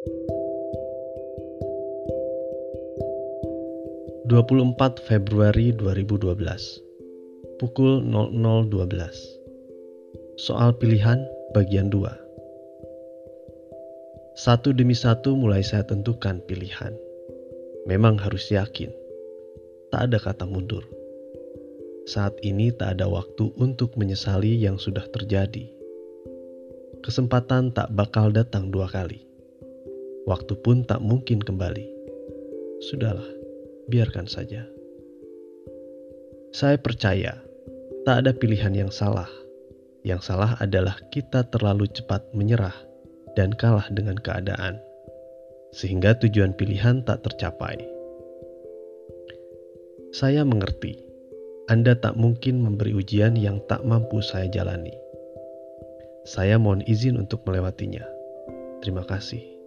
[0.00, 0.16] 24
[5.04, 6.40] Februari 2012
[7.60, 11.20] Pukul 00.12 Soal pilihan
[11.52, 16.96] bagian 2 Satu demi satu mulai saya tentukan pilihan.
[17.84, 18.88] Memang harus yakin.
[19.92, 20.88] Tak ada kata mundur.
[22.08, 25.68] Saat ini tak ada waktu untuk menyesali yang sudah terjadi.
[27.04, 29.28] Kesempatan tak bakal datang dua kali.
[30.30, 31.90] Waktu pun tak mungkin kembali.
[32.86, 33.26] Sudahlah
[33.90, 34.62] biarkan saja.
[36.54, 37.34] Saya percaya
[38.06, 39.26] tak ada pilihan yang salah.
[40.06, 42.78] Yang salah adalah kita terlalu cepat menyerah
[43.34, 44.78] dan kalah dengan keadaan,
[45.74, 47.82] sehingga tujuan pilihan tak tercapai.
[50.14, 50.94] Saya mengerti,
[51.66, 54.94] Anda tak mungkin memberi ujian yang tak mampu saya jalani.
[56.22, 58.06] Saya mohon izin untuk melewatinya.
[58.78, 59.59] Terima kasih.